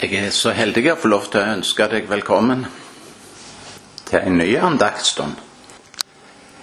[0.00, 2.62] Jeg er så heldig å få lov til å ønske deg velkommen
[4.08, 5.34] til en ny andaktstund.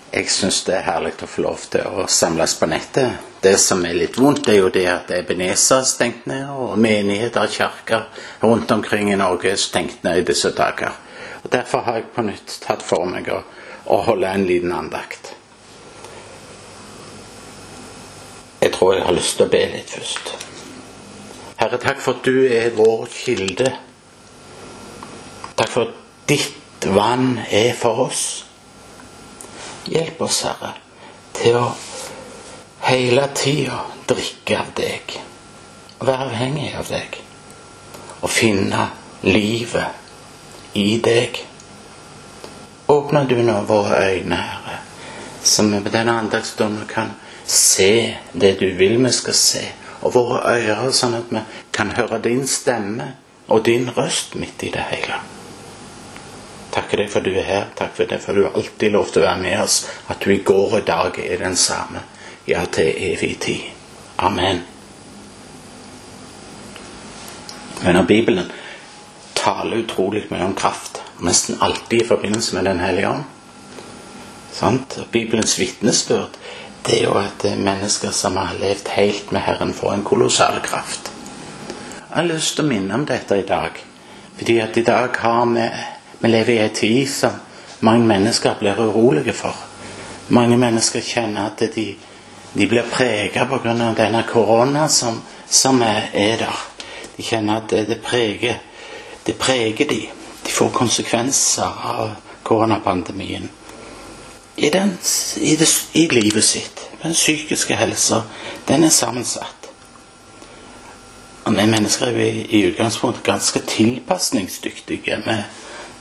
[0.09, 3.27] Jeg syns det er herlig å få lov til å samles på nettet.
[3.45, 7.45] Det som er litt vondt, er jo det at Ebenezer er stengt ned, og menigheter
[7.45, 10.97] og kirker rundt omkring i Norge er stengt ned i disse dager.
[11.43, 13.43] Og Derfor har jeg på nytt tatt for meg å,
[13.85, 15.35] å holde en liten andakt.
[18.65, 20.37] Jeg tror jeg har lyst til å be litt først.
[21.57, 23.71] Herre, takk for at du er vår kilde.
[25.57, 25.95] Takk for at
[26.29, 28.25] ditt vann er for oss.
[29.89, 30.75] Hjelp oss, Herre,
[31.33, 31.71] til å
[32.85, 35.15] hele tida drikke av deg.
[35.97, 37.17] Være avhengig av deg.
[38.21, 38.89] Og finne
[39.25, 41.41] livet i deg.
[42.93, 44.77] Åpner du nå våre øyne, Herre,
[45.43, 47.15] så vi på denne andagsstunden kan
[47.47, 49.65] se det du vil vi skal se
[50.01, 51.41] og våre ører, sånn at vi
[51.75, 53.13] kan høre din stemme
[53.47, 55.19] og din røst midt i det hele.
[56.73, 57.69] Takker deg for du er her.
[57.75, 59.79] Takk for det for du har alltid lov til å være med oss.
[60.11, 62.03] At du i går og dag er den samme.
[62.47, 63.63] Ja, til evig tid.
[64.17, 64.61] Amen.
[67.83, 68.51] Men Bibelen
[69.37, 73.25] taler utrolig mye om kraft, nesten alltid i forbindelse med Den hellige ånd
[74.57, 74.97] Sant?
[75.11, 76.37] Bibelens vitnesbyrd
[76.85, 81.11] det er jo at mennesker som har levd helt med Herren, får en kolossal kraft.
[82.09, 83.79] Jeg har lyst til å minne om dette i dag.
[84.37, 85.69] Fordi at i dag har vi
[86.19, 87.31] Vi lever i en tid som
[87.79, 89.53] mange mennesker blir urolige for.
[90.27, 91.95] Mange mennesker kjenner at de,
[92.53, 93.93] de blir prega pga.
[93.93, 96.65] denne korona som, som er, er, der.
[97.17, 98.55] De kjenner at det, det, preger,
[99.25, 100.09] det preger de.
[100.43, 103.49] De får konsekvenser av koronapandemien
[104.57, 104.97] i, den,
[105.37, 106.89] i, det, i livet sitt.
[107.03, 108.21] Den psykiske helsa,
[108.67, 109.69] den er sammensatt.
[111.45, 115.43] Og vi mennesker er vi i utgangspunktet ganske tilpasningsdyktige med,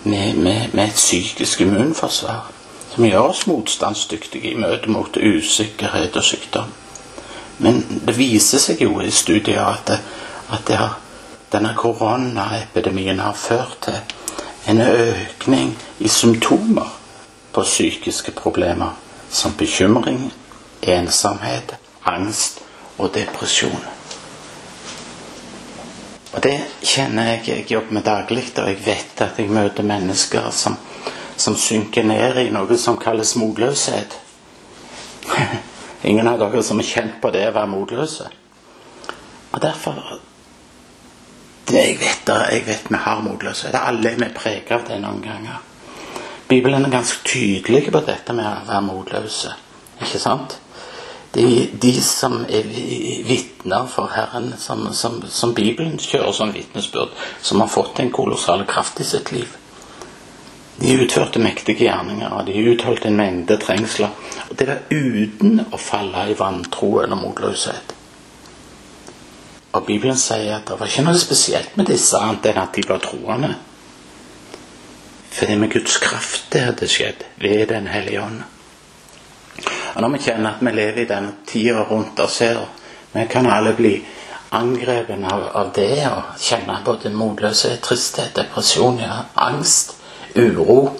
[0.04, 2.50] med, med, med, et psykisk immunforsvar
[2.94, 6.72] som gjør oss motstandsdyktige i møte mot usikkerhet og sykdom.
[7.58, 9.98] Men det viser seg jo i studier at, det,
[10.50, 10.98] at det har,
[11.52, 14.00] denne koronaepidemien har ført til
[14.66, 16.95] en økning i symptomer
[17.56, 18.90] på psykiske problemer
[19.32, 20.32] som bekymring,
[20.82, 22.58] ensomhet, angst
[22.98, 23.84] og depresjon.
[26.32, 30.50] Og Det kjenner jeg jeg jobber med daglig, og jeg vet at jeg møter mennesker
[30.50, 30.76] som,
[31.36, 34.18] som synker ned i noe som kalles motløshet.
[36.10, 38.28] Ingen av dere som har kjent på det å være motløse.
[39.52, 40.20] Og derfor
[41.72, 43.80] det jeg vet, jeg vet vi har motløshet.
[43.80, 45.64] Alle er vi preget av det noen ganger.
[46.48, 49.52] Bibelen er ganske tydelig på dette med å være motløse.
[50.02, 50.58] Ikke sant?
[51.34, 51.44] De,
[51.82, 52.68] de som er
[53.26, 57.12] vitner for Herren, som, som, som Bibelen kjører som vitnesbyrd,
[57.42, 59.50] som har fått en kolossal kraft i sitt liv.
[60.76, 64.12] De utførte mektige gjerninger, og de utholdt en mengde trengsler.
[64.48, 67.94] Og det var uten å falle i vantro eller motløshet.
[69.76, 72.84] Og Bibelen sier at det var ikke noe spesielt med disse annet enn at de
[72.88, 73.56] var troende.
[75.36, 78.38] For det er med Guds kraft det hadde skjedd, ved Den hellige ånd.
[79.94, 82.62] Og Når vi kjenner at vi lever i denne tida rundt oss her,
[83.12, 83.98] vi kan alle bli
[84.50, 89.92] angrepet av, av, det og kjenne både motløshet, tristhet, depresjon, ja, angst,
[90.36, 90.96] uro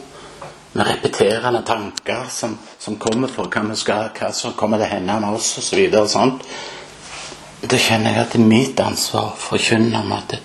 [0.72, 4.90] med repeterende tanker som, som kommer for hva, vi skal, hva som kommer til å
[4.90, 5.80] hende med oss osv.
[5.80, 6.44] Så og sånt.
[7.64, 10.36] Da kjenner jeg at det er mitt ansvar å forkynne om at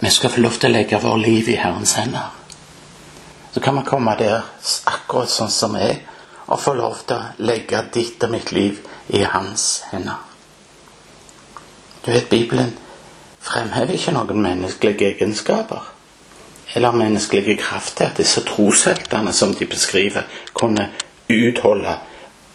[0.00, 2.35] vi skal få lov til å legge vår liv i Herrens hender
[3.56, 4.42] så kan man komme der
[4.84, 6.02] akkurat sånn som jeg,
[6.52, 8.82] og få lov til å legge ditt og mitt liv
[9.16, 10.18] i hans hender.
[12.04, 12.74] Du vet, Bibelen
[13.40, 15.88] fremhever ikke noen menneskelige egenskaper
[16.74, 18.12] eller menneskelige krafter.
[18.20, 20.90] Disse trosheltene som de beskriver, kunne
[21.32, 21.96] utholde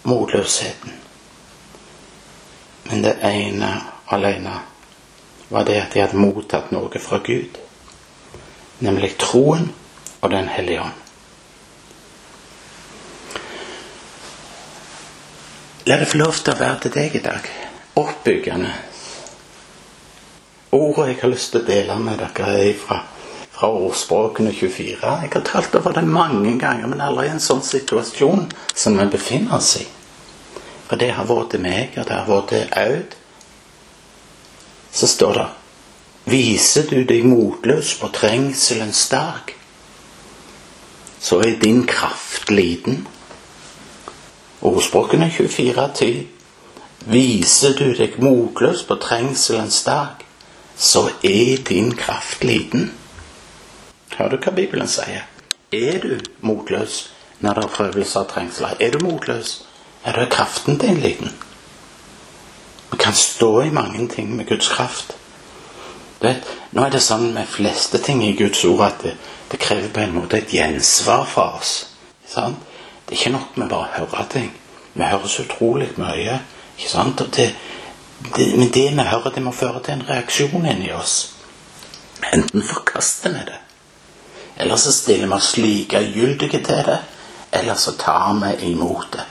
[0.05, 0.93] motløsheten.
[2.91, 3.73] Men det ene
[4.05, 4.59] alene
[5.49, 7.57] var det at de hadde mottatt noe fra Gud,
[8.85, 9.71] nemlig troen
[10.21, 11.00] og Den hellige ånd.
[15.85, 17.47] La det få lov til å være til deg i dag.
[17.97, 18.71] Oppbyggende.
[20.77, 22.99] Ordet jeg har lyst til å dele med dere, er fra,
[23.49, 25.13] fra ordspråkene 24.
[25.23, 28.45] Jeg har talt over det mange ganger, men aldri i en sånn situasjon
[28.77, 29.87] som vi befinner oss i.
[30.85, 33.17] For det har vært til meg, og det har vært til Aud.
[34.93, 35.47] Så står det
[36.29, 39.55] Viser du deg motløs på trengselen sterk,
[41.21, 43.01] så er din kraft liten.
[44.61, 46.27] Ordspråkene 24.10.
[47.09, 50.21] Viser du deg motløs på trengselens dag,
[50.77, 52.91] så er din kraft liten.
[54.13, 55.25] Hører du hva Bibelen sier?
[55.73, 57.07] Er du motløs
[57.41, 58.77] når det er prøvelser og trengsler?
[58.79, 59.55] Er du motløs,
[60.05, 61.33] er da kraften din liten.
[62.91, 65.15] Vi kan stå i mange ting med Guds kraft.
[66.21, 69.15] Vet, nå er det sånn med fleste ting i Guds ord at det,
[69.49, 71.79] det krever på en måte et gjensvar fra oss.
[72.29, 72.67] Sant?
[73.11, 74.51] Det er ikke nok med bare å høre ting.
[74.93, 76.37] Vi hører så utrolig mye.
[76.77, 77.19] ikke sant?
[77.35, 77.49] Det,
[78.37, 81.33] det, men det vi hører, det må føre til en reaksjon inni oss.
[82.31, 83.59] Enten forkaster vi det,
[84.63, 86.97] eller så stiller vi oss likegyldige til det,
[87.51, 89.27] eller så tar vi imot det.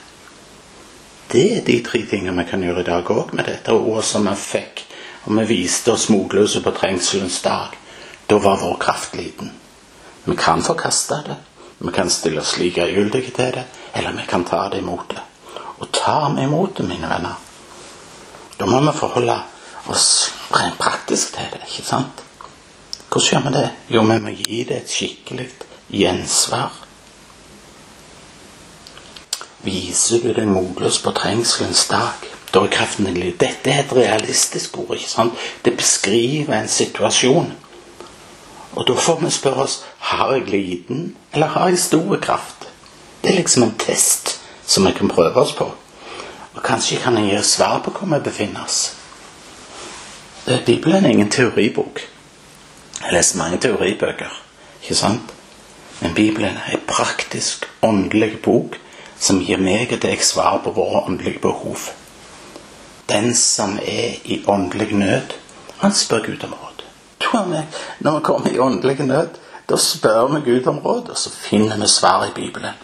[1.32, 4.28] Det er de tre tingene vi kan gjøre i dag òg med dette ordet som
[4.28, 4.84] vi fikk.
[5.24, 7.72] Og vi viste oss motløse på trengselens dag.
[8.28, 9.54] Da var vår kraft liten.
[10.24, 11.36] Vi kan forkaste det.
[11.80, 13.64] Vi kan stille oss likegyldige til det.
[13.94, 15.22] Eller vi kan ta det imot det.
[15.80, 17.38] Og tar vi imot det, mine venner,
[18.58, 19.38] da må vi forholde
[19.88, 21.62] oss rent praktisk til det.
[21.64, 22.24] ikke sant?
[23.08, 23.70] Hvordan gjør vi det?
[23.88, 25.48] Jo, vi må gi det et skikkelig
[25.88, 26.74] gjensvar.
[29.64, 33.34] Viser du deg motløs på trengselens dag, da er kraften din liv.
[33.40, 34.94] Dette er et realistisk ord.
[34.94, 35.32] ikke sant?
[35.64, 37.52] Det beskriver en situasjon.
[38.72, 42.68] Og da får vi spørre oss har jeg liten, eller har jeg stor kraft.
[43.22, 45.68] Det er liksom en test som vi kan prøve oss på.
[46.54, 48.96] Og kanskje kan jeg gi svar på hvor vi befinner oss.
[50.66, 52.00] Bibelen er ingen teoribok.
[53.02, 54.32] Jeg leser mange teoribøker,
[54.82, 55.34] ikke sant?
[56.00, 58.78] Men Bibelen er en praktisk, åndelig bok
[59.20, 61.90] som gir meg og deg svar på våre åndelige behov.
[63.08, 65.36] Den som er i åndelig nød,
[65.78, 66.84] han spør Gud om råd.
[67.20, 67.66] Tror meg,
[68.00, 69.28] Når vi kommer i åndelig nød,
[69.70, 72.74] da spør vi Gud om råd, og så finner vi svar i Bibelen.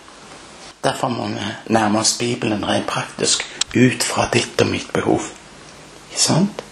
[0.85, 3.43] Derfor må vi nærme oss Bibelen rent praktisk
[3.75, 5.21] ut fra ditt og mitt behov.
[6.11, 6.63] Ikke sant?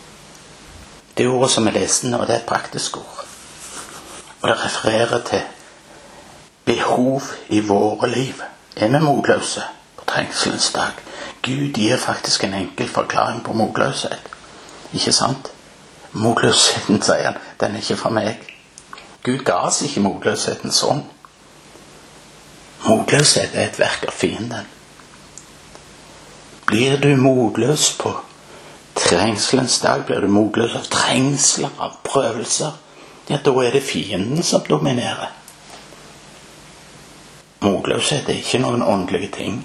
[1.18, 3.24] Det ordet som er lesende, og det er et praktisk ord.
[4.42, 5.42] Og det refererer til
[6.64, 8.42] behov i våre liv
[8.76, 9.62] er vi motløse
[9.96, 10.94] på trengselens dag.
[11.42, 14.30] Gud gir faktisk en enkel forklaring på motløshet.
[14.92, 15.50] Ikke sant?
[16.12, 18.53] Motløsheten, sier han, den er ikke fra meg.
[19.24, 21.00] Gud ga oss ikke motløshetens sånn.
[22.84, 24.66] Motløshet er et verk av fienden.
[26.68, 28.12] Blir du motløs på
[28.98, 32.76] trengselens dag, blir du motløs av trengsler, av prøvelser,
[33.30, 35.32] ja, da er det fienden som dominerer.
[37.64, 39.62] Motløshet er ikke noen åndelige ting.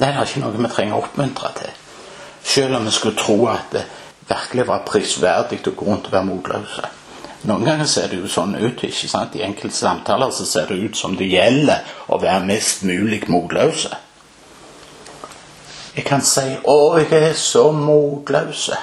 [0.00, 1.74] Det er ikke noe vi trenger å oppmuntre til.
[2.40, 3.84] Selv om vi skulle tro at det
[4.28, 6.92] virkelig var prisverdig å gå rundt og være motløse.
[7.42, 8.82] Noen ganger ser det jo sånn ut.
[8.82, 9.36] ikke sant?
[9.36, 13.94] I enkelte samtaler så ser det ut som det gjelder å være mest mulig motløse.
[15.94, 18.78] Jeg kan si 'Å, jeg er så motløse'.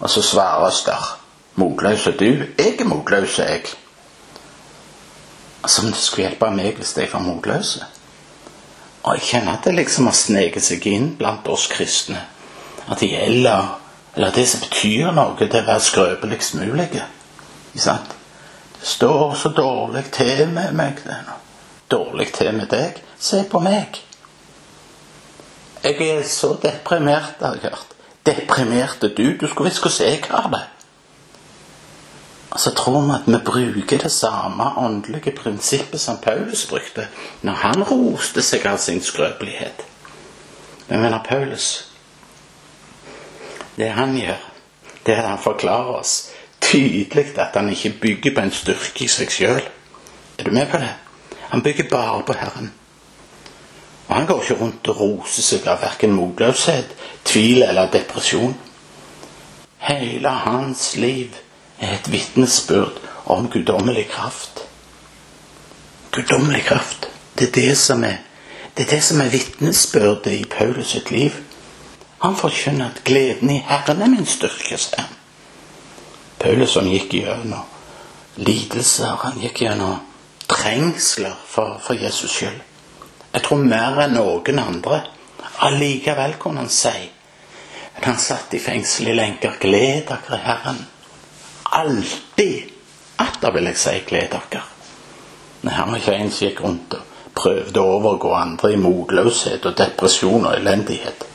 [0.00, 1.18] Og så svares der
[1.56, 2.46] 'Motløse du?
[2.58, 3.76] Jeg er motløs, jeg'
[5.68, 7.76] som skulle hjelpe meg hvis jeg var motløs.
[9.02, 12.20] Og jeg kjenner at det liksom har sneket seg inn blant oss kristne.
[12.88, 13.78] At det gjelder
[14.16, 16.88] Eller det som betyr noe, er å være skrøpeligst mulig.
[17.72, 17.98] Det
[18.82, 21.00] står så dårlig til med meg.
[21.90, 23.00] Dårlig til med deg.
[23.18, 24.02] Se på meg.
[25.82, 27.96] Jeg er så deprimert, har jeg hørt.
[28.26, 29.36] Deprimerte du?
[29.40, 30.62] Du skulle visst hvordan jeg har det.
[32.52, 37.06] Og så tror vi at vi bruker det samme åndelige prinsippet som Paulus brukte
[37.42, 39.80] når han roste seg av sin skrøpelighet.
[40.88, 41.91] Men mener Paulus
[43.76, 44.40] Det han gjør,
[45.06, 46.16] det er at han forklarer oss
[46.62, 49.62] tydelig at han ikke bygger på en styrke i seg sjøl.
[50.38, 50.92] Er du med på det?
[51.50, 52.72] Han bygger bare på Herren.
[54.08, 58.54] Og han går ikke rundt og roser seg av verken motløshet, tvil eller depresjon.
[59.82, 61.36] Hele hans liv
[61.80, 63.00] er et vitnesbyrd
[63.32, 64.62] om guddommelig kraft.
[66.12, 67.08] Guddommelig kraft.
[67.38, 68.20] Det er det som er
[68.76, 71.34] det er det som er vitnesbyrdet i Paulus sitt liv.
[72.22, 75.18] Han forkynner at gleden i Herren er min styrke, sier han.
[76.38, 77.66] Paulus som gikk gjennom
[78.38, 79.98] lidelser, han gikk gjennom
[80.50, 82.60] trengsler for, for Jesus skyld.
[83.32, 85.00] Jeg tror mer enn noen andre.
[85.66, 86.94] Allikevel kunne han si
[87.96, 89.58] at han satt i fengsel i lenker.
[89.60, 90.78] Gled dere i Herren
[91.72, 92.70] alltid
[93.22, 94.62] atter, vil jeg si, glede dere.
[95.62, 100.46] Nei, han ikke ens gikk rundt og prøvde å overgå andre i motløshet og depresjon
[100.46, 101.26] og elendighet.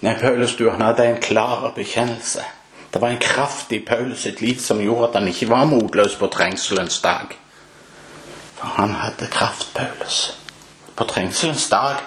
[0.00, 2.44] Nei, Paulus, du, han hadde en klar bekjennelse.
[2.90, 6.16] Det var en kraft i Paulus sitt liv som gjorde at han ikke var motløs
[6.18, 7.36] på trengselens dag.
[8.56, 10.38] For han hadde kraft, Paulus.
[10.96, 12.00] På trengselens dag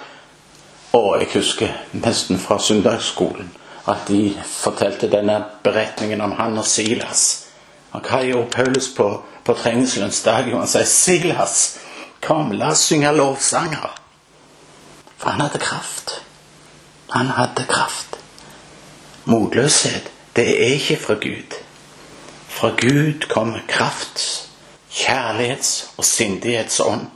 [0.94, 3.48] Og jeg husker nesten fra søndagsskolen
[3.90, 7.46] at de fortalte denne beretningen om han og Silas.
[7.92, 9.08] Og hva gjorde Paulus på,
[9.44, 10.46] på trengselens dag?
[10.50, 11.78] Jo, han sier, 'Silas,
[12.22, 13.98] kom, la oss synge lovsanger.'
[15.18, 16.22] For han hadde kraft.
[17.08, 18.18] Han hadde kraft.
[19.24, 21.54] Motløshet, det er ikke fra Gud.
[22.48, 24.48] Fra Gud kommer kraft,
[24.90, 27.06] kjærlighets- og sindighetsånd.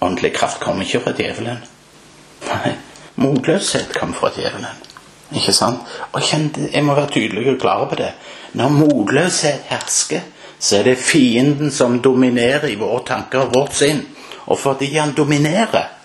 [0.00, 1.58] Åndelig kraft kommer ikke fra djevelen.
[2.46, 2.72] Nei,
[3.16, 4.82] motløshet kommer fra djevelen.
[5.34, 5.80] Ikke sant?
[6.12, 6.22] Og
[6.72, 8.12] jeg må være tydelig og klar på det.
[8.52, 10.20] Når motløshet hersker,
[10.58, 14.02] så er det fienden som dominerer i våre tanker og vårt sinn.
[14.46, 15.95] Og fordi han dominerer,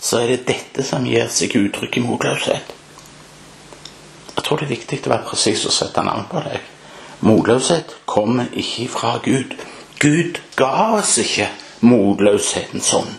[0.00, 2.76] så er det dette som gir seg uttrykk i motløshet.
[4.34, 6.68] Jeg tror det er viktig å være presis og sette navn på deg.
[7.28, 9.52] Motløshet kommer ikke fra Gud.
[10.00, 11.50] Gud ga oss ikke
[11.84, 13.18] motløsheten ånd.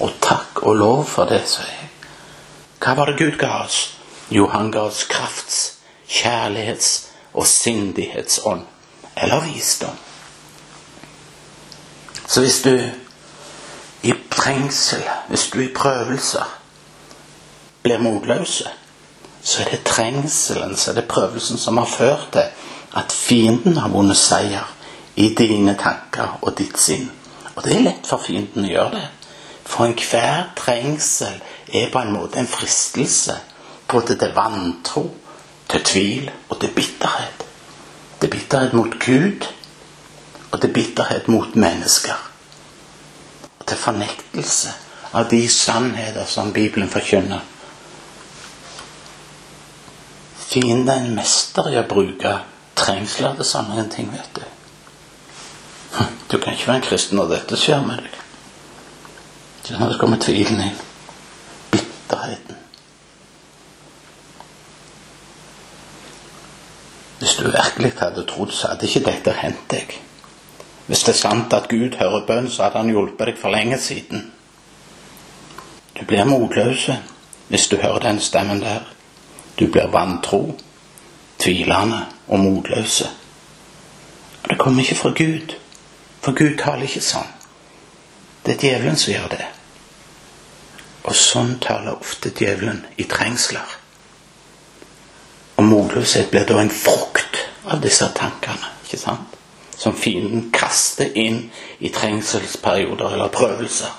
[0.00, 1.88] Og takk og lov for det, sier jeg.
[2.80, 3.80] Hva var det Gud ga oss?
[4.30, 5.58] Jo, han ga oss krafts,
[6.08, 8.62] kjærlighets- og sindighetsånd.
[9.16, 9.98] Eller visdom.
[12.26, 12.90] Så hvis du
[14.02, 16.56] i trengsel, hvis du i prøvelser
[17.82, 18.68] blir motløse,
[19.42, 22.44] så er det trengselen, så er det prøvelsen som har ført til
[22.96, 24.68] at fienden har vunnet seier
[25.16, 27.10] i dine tanker og ditt sinn.
[27.54, 29.06] Og det er lett for fienden å gjøre det.
[29.64, 31.40] For enhver trengsel
[31.72, 33.36] er på en måte en fristelse
[33.90, 35.04] både til vantro,
[35.70, 37.44] til tvil og til bitterhet.
[38.20, 39.46] Til bitterhet mot Gud
[40.50, 42.29] og til bitterhet mot mennesker.
[43.70, 44.72] Til fornektelse
[45.14, 47.42] av de sannheter som Bibelen forkynner.
[50.50, 52.32] Fienden er en mester i å bruke
[52.78, 54.42] trengsler til sånne ting, vet du.
[56.30, 58.18] Du kan ikke være en kristen når dette skjer med deg.
[59.70, 60.76] det kommer tvilen inn.
[61.70, 62.58] Bitterheten.
[67.18, 69.98] Hvis du virkelig hadde trodd, så hadde ikke dette hendt deg.
[70.90, 73.76] Hvis det er sant at Gud hører bønn, så hadde han hjulpet deg for lenge
[73.78, 74.24] siden.
[75.94, 76.88] Du blir motløs
[77.46, 78.88] hvis du hører den stemmen der.
[79.58, 80.58] Du blir vantro,
[81.38, 83.04] tvilende og motløs.
[84.48, 85.54] Det kommer ikke fra Gud,
[86.26, 87.32] for Gud taler ikke sånn.
[88.42, 89.50] Det er djevelen som gjør det.
[91.06, 93.78] Og sånn taler ofte djevelen i trengsler.
[95.54, 99.39] Og motløshet blir da en frukt av disse tankene, ikke sant?
[99.80, 101.46] Som fienden kaster inn
[101.80, 103.94] i trengselsperioder eller prøvelser.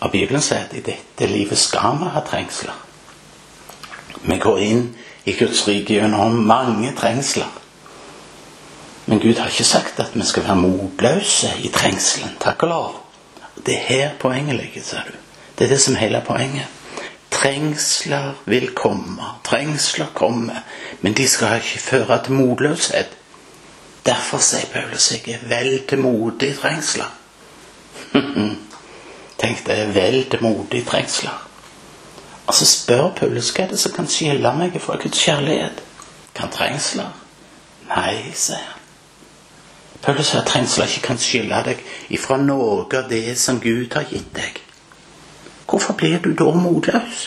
[0.00, 2.76] Og Bibelen sier at i dette livet skal vi ha trengsler.
[4.24, 4.86] Vi går inn
[5.24, 7.50] i Guds rike gjennom mange trengsler.
[9.06, 12.36] Men Gud har ikke sagt at vi skal være motløse i trengselen.
[12.40, 12.94] Takk og lov.
[13.66, 15.16] Det er her poenget ligger, ser du.
[15.58, 16.66] Det er det som hele poenget.
[17.30, 19.22] Trengsler vil komme.
[19.44, 20.64] Trengsler kommer.
[21.00, 23.16] Men de skal ikke føre til motløshet.
[24.04, 27.08] Derfor sier Paulus jeg er vel til modig i trengsler.
[29.40, 31.38] Tenk det vel til modig i trengsler.
[32.46, 35.80] Og så spør Paulus hva er det som kan skille meg fra Guds kjærlighet.
[36.36, 37.14] Kan trengsler?
[37.88, 38.82] Nei, sier han.
[40.04, 41.80] Paulus sier at trengsler ikke kan skille deg
[42.12, 44.60] ifra noe av det som Gud har gitt deg.
[45.64, 47.24] Hvorfor blir du da motløs?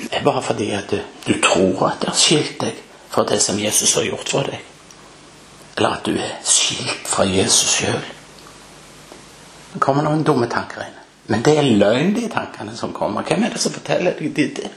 [0.00, 3.40] Det er bare fordi at du, du tror at det har skilt deg fra det
[3.40, 4.60] som Jesus har gjort for deg.
[5.76, 8.02] Eller at du er skilt fra Jesus sjøl.
[9.72, 10.98] Det kommer noen dumme tanker inn.
[11.30, 13.22] Men det er løgn, de tankene som kommer.
[13.22, 14.70] Hvem er det som forteller deg det?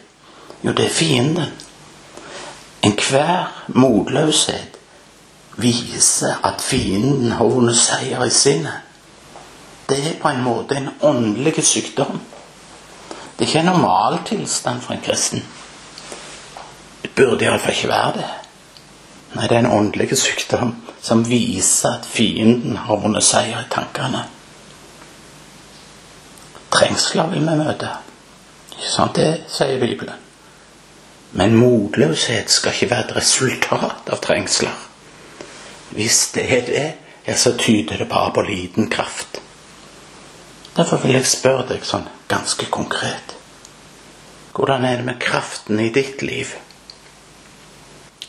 [0.63, 1.53] Jo, det er fienden.
[2.83, 4.77] Enhver motløshet
[5.57, 8.85] viser at fienden har vunnet seier i sinnet.
[9.89, 12.21] Det er på en måte en åndelig sykdom.
[13.37, 15.43] Det er ikke en normaltilstand for en kristen.
[17.15, 18.29] Burde iallfall ikke være det.
[19.33, 24.23] Nei, det er en åndelig sykdom som viser at fienden har vunnet seier i tankene.
[26.73, 27.89] Trengsler vil vi møte.
[28.77, 29.17] Ikke sant?
[29.17, 30.19] Det sier Bibelen.
[31.33, 34.73] Men motløshet skal ikke være et resultat av trengsler.
[35.93, 36.89] Hvis det er det,
[37.27, 39.41] ja, så tyder det bare på liten kraft.
[40.77, 43.35] Derfor vil jeg spørre deg sånn ganske konkret.
[44.53, 46.53] Hvordan er det med kraften i ditt liv?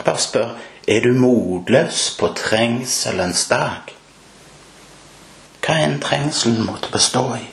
[0.05, 0.55] Bare spør
[0.89, 3.95] er du motløs på trengselens dag?
[5.65, 7.47] Hva enn trengselen måtte bestå i.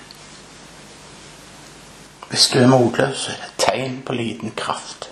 [2.31, 5.09] Hvis du er motløs, er det et tegn på liten kraft.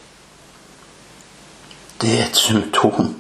[2.02, 3.16] Det er et symptom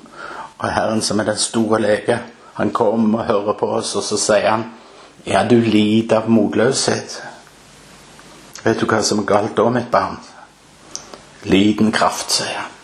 [0.59, 2.19] og Herren som er den store lege,
[2.53, 4.65] han kommer og hører på oss, og så sier han
[5.25, 7.15] ja, du lider av motløshet.
[8.63, 10.17] Vet du hva som er galt da, mitt barn?
[11.47, 12.78] Liten kraft, sier han.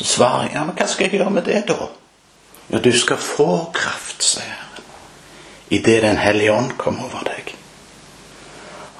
[0.00, 1.90] Så svarer jeg, ja, men hva skal jeg gjøre med det, da?
[2.70, 4.86] Ja, du skal få kraft, sier han,
[5.68, 7.52] idet Den hellige ånd kommer over deg.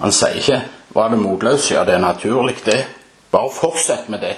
[0.00, 0.61] Han sier ikke
[0.92, 1.73] 'var det motløs'?
[1.73, 2.87] Ja, det er naturlig, det.
[3.30, 4.37] Bare fortsett med det.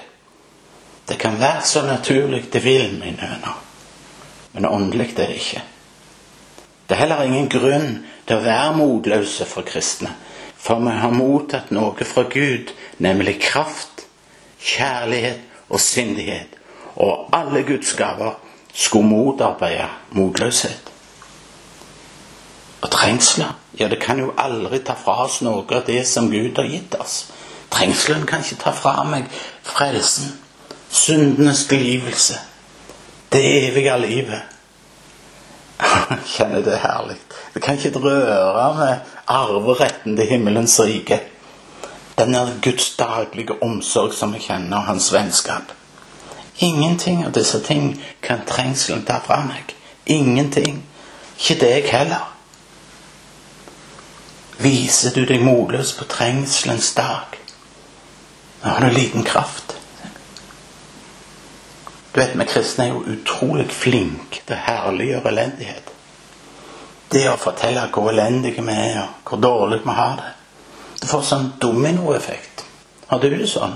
[1.08, 3.62] Det kan være så naturlig det vil, mine venner.
[4.52, 5.62] Men åndelig er det ikke.
[6.88, 10.14] Det er heller ingen grunn til å være motløse for kristne.
[10.56, 14.06] For vi har mottatt noe fra Gud, nemlig kraft,
[14.60, 16.58] kjærlighet og sindighet.
[16.96, 18.32] Og alle Guds gaver
[18.74, 20.92] skulle motarbeide motløshet.
[22.82, 26.58] Og trengsler, ja, det kan jo aldri ta fra oss noe av det som Gud
[26.58, 27.26] har gitt oss.
[27.72, 29.28] Trengselen kan ikke ta fra meg
[29.64, 30.34] frelsen,
[30.90, 32.36] syndenes tilgivelse,
[33.32, 34.42] det evige livet.
[36.34, 37.16] Kjenner det herlig.
[37.54, 41.20] Det kan ikke røre med arveretten til himmelens rike.
[42.18, 45.72] Den er Guds daglige omsorg som vi kjenner, og hans vennskap.
[46.58, 49.74] Ingenting av disse ting kan trengselen ta fra meg.
[50.06, 50.82] Ingenting.
[51.38, 52.28] Ikke deg heller.
[54.62, 57.38] Viser du deg motløs på trengselens dag,
[58.62, 59.74] da har du liten kraft.
[62.12, 65.88] Du vet, Vi kristne er jo utrolig flinke til å herliggjøre elendighet.
[67.12, 70.30] Det å fortelle hvor elendige vi er, og hvor dårlig vi har det.
[71.02, 72.62] Det får sånn dominoeffekt.
[73.10, 73.74] Har du det sånn?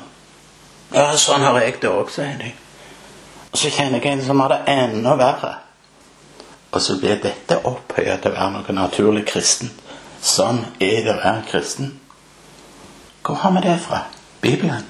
[0.95, 2.53] Ja, sånn har jeg det òg, sier de.
[3.51, 5.53] Og så kjenner jeg en som har det enda verre.
[6.71, 9.73] Og så blir dette opphøyet til å være noe naturlig kristen.
[10.23, 11.97] Sånn er det å være kristen.
[13.27, 14.05] Hvor har vi det fra?
[14.41, 14.87] Bibelen.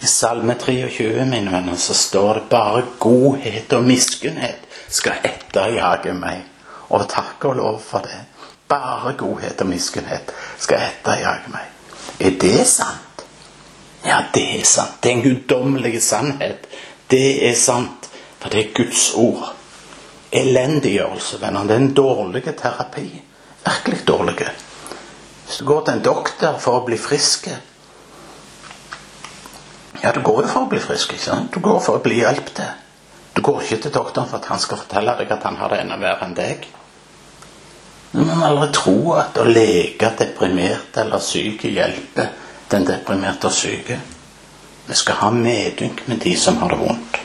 [0.00, 6.44] I Salme 23, mine venner, så står det bare godhet og miskunnhet skal etterjage meg.
[6.88, 8.22] Og takk og lov for det.
[8.68, 11.68] Bare godhet og miskunnhet skal etterjage meg.
[12.20, 13.24] Er det sant?
[14.04, 14.96] Ja, det er sant.
[15.02, 16.66] Det er en guddommelig sannhet.
[17.10, 18.08] Det er sant,
[18.40, 19.52] for det er Guds ord.
[20.34, 23.06] Elendiggjørelse, venner, det er en dårlig terapi.
[23.64, 24.48] Virkelig dårlig.
[25.44, 27.48] Hvis du går til en doktor for å bli frisk
[30.04, 31.14] ja, du går jo for å bli frisk.
[31.14, 31.54] ikke sant?
[31.54, 32.82] Du går for å bli hjulpet.
[33.32, 35.78] Du går ikke til doktoren for at han skal fortelle deg at han har det
[35.80, 36.66] enda verre enn deg.
[38.14, 42.28] Du må aldri tro at å leke deprimerte eller syke hjelper
[42.70, 43.96] den deprimerte og syke.
[44.86, 47.18] Vi skal ha medynk med de som har det vondt.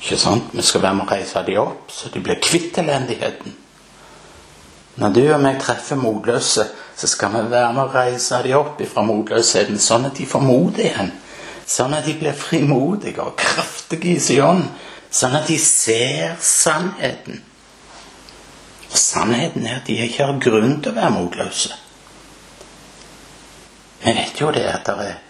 [0.00, 0.48] Ikke sant?
[0.56, 3.52] Vi skal være med å reise de opp, så de blir kvitt elendigheten.
[5.02, 8.80] Når du og meg treffer motløse, så skal vi være med å reise de opp
[8.88, 11.12] fra motløsheten, sånn at de får mot igjen.
[11.68, 14.68] Sånn at de blir frimodige og kraftige i sin ånd.
[15.12, 17.44] Sånn at de ser sannheten.
[18.92, 21.72] Og sannheten er at de ikke har grunn til å være motløse.
[24.02, 25.20] Vi vet jo det at det er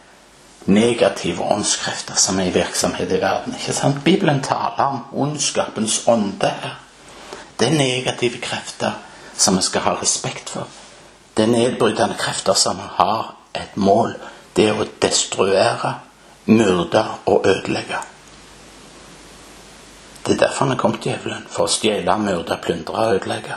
[0.73, 3.55] negative åndskrefter som er i virksomhet i verden.
[3.55, 4.05] ikke sant?
[4.05, 6.79] Bibelen taler om ondskapens ånde her.
[7.61, 8.93] Det er negative krefter
[9.37, 10.69] som vi skal ha respekt for.
[11.37, 14.15] Det er nedbrytende krefter som har et mål.
[14.57, 15.95] Det er å destruere
[16.47, 18.01] myrde og ødelegge.
[20.27, 23.57] Det er derfor han er kommet djevelen, for å stjele, myrde, plyndre og ødelegge.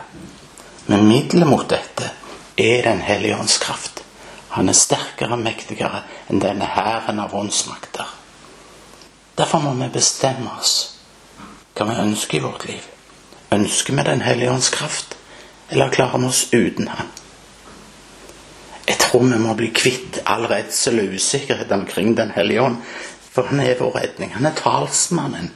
[0.90, 2.12] Men middelet mot dette
[2.58, 4.02] er Den hellige ånds kraft.
[4.50, 8.08] Han er sterkere og mektigere enn denne hæren av åndsmakter.
[9.38, 10.76] Derfor må vi bestemme oss
[11.76, 12.86] hva vi ønsker i vårt liv.
[13.52, 15.18] Ønsker vi Den hellige ånds kraft,
[15.70, 17.12] eller klarer vi oss uten Han?
[18.88, 22.78] Jeg tror vi må bli kvitt all redsel og usikkerhet omkring Den hellige ånd.
[23.32, 24.34] For han er vår redning.
[24.34, 25.52] Han er talsmannen.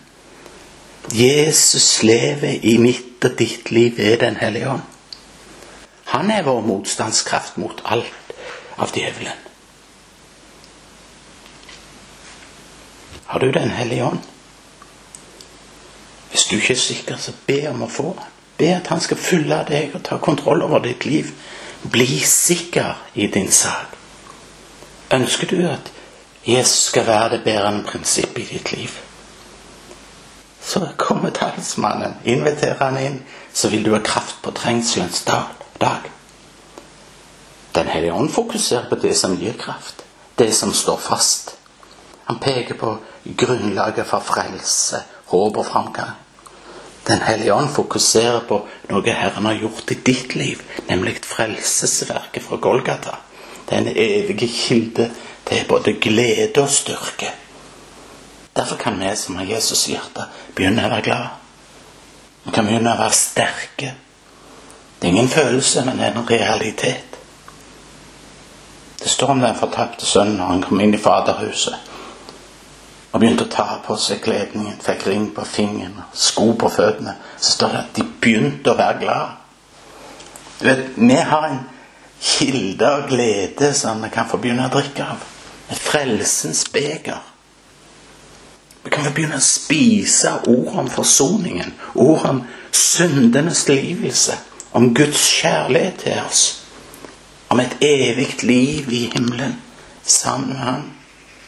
[1.13, 4.81] Jesus lever i mitt og ditt liv ved Den hellige ånd.
[6.05, 8.33] Han er vår motstandskraft mot alt
[8.77, 9.37] av djevelen.
[13.25, 14.19] Har du Den hellige ånd?
[16.29, 18.35] Hvis du ikke er sikker, så be om å få den.
[18.59, 21.31] Be at han skal fylle deg og ta kontroll over ditt liv.
[21.91, 23.95] Bli sikker i din sak.
[25.13, 25.91] Ønsker du at
[26.45, 29.08] Jesus skal være det bærende prinsippet i ditt liv?
[30.61, 33.21] Så kommer talsmannen, inviterer han inn,
[33.53, 36.09] så vil du ha kraft på trengselens dag.
[37.71, 40.03] Den hellige ånd fokuserer på det som gir kraft,
[40.35, 41.55] det som står fast.
[42.25, 42.97] Han peker på
[43.37, 46.17] grunnlaget for frelse, håp og framgang.
[47.07, 48.59] Den hellige ånd fokuserer på
[48.91, 53.15] noe Herren har gjort i ditt liv, nemlig frelsesverket fra Golgata.
[53.65, 55.09] Det er en evig kilde
[55.45, 57.31] til både glede og styrke.
[58.59, 61.29] Derfor kan vi som har Jesus i hjertet, begynne å være glade.
[62.43, 63.93] Vi kan begynne å være sterke.
[64.99, 67.15] Det er ingen følelse, men det er en realitet.
[68.99, 71.87] Det står om den fortapte sønnen når han kom inn i faderhuset
[73.09, 77.15] og begynte å ta på seg kledningen, fikk ring på fingeren, sko på føttene.
[77.39, 79.39] Så står det at de begynte å være glad.
[80.59, 81.63] Du vet, Vi har en
[82.21, 85.23] kilde av glede som vi kan få begynne å drikke av.
[85.71, 87.23] Et frelsens beger.
[88.89, 92.39] Vi kan vi begynne å spise ord om forsoningen, ord om
[92.73, 94.33] syndenes tilgivelse,
[94.73, 96.41] om Guds kjærlighet til oss,
[97.53, 99.53] om et evig liv i himmelen
[100.01, 100.89] sammen med Ham,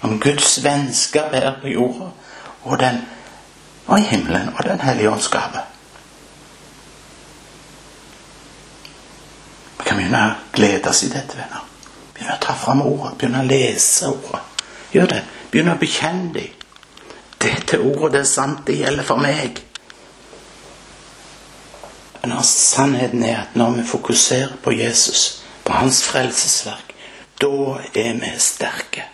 [0.05, 2.11] om Guds vennskap her på jorda
[2.61, 3.01] og, den,
[3.87, 5.33] og i himmelen og Den hellige ånds.
[9.81, 11.65] Vi kan begynne å glede oss i dette, venner.
[12.13, 14.45] Begynne å ta fram ordet, begynne å lese ordet.
[14.93, 15.23] Gjør det.
[15.49, 16.60] Begynne å bekjenne dem.
[17.41, 19.61] Dette ordet det er sant, det gjelder for meg.
[22.21, 26.93] Men sannheten er at når vi fokuserer på Jesus, på hans frelsesverk,
[27.41, 29.07] da er vi sterke.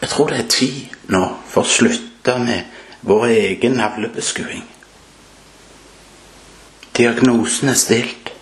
[0.00, 2.68] Jeg tror det er tid nå for å slutte med
[3.08, 4.66] vår egen navlebeskuing.
[6.96, 8.32] Diagnosen er stilt.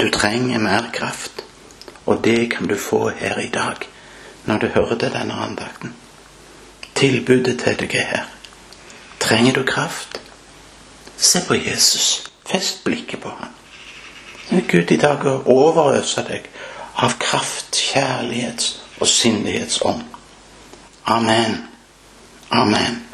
[0.00, 1.44] Du trenger mer kraft.
[2.06, 3.86] Og det kan du få her i dag
[4.46, 5.94] når du hører til denne andakten.
[6.96, 8.24] Tilbudet til deg er her.
[9.20, 10.20] Trenger du kraft?
[11.16, 12.30] Se på Jesus.
[12.46, 13.52] Fest blikket på ham.
[14.68, 16.46] Gud i dag overøser deg
[16.96, 20.04] av kraft, kjærlighets og sindighetsånd.
[21.06, 21.58] Amen.
[22.50, 23.05] Amen.